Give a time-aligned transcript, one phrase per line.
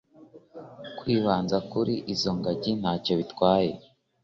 [0.97, 3.71] kwibaza kuri izo ngagi ntacyo bitwaye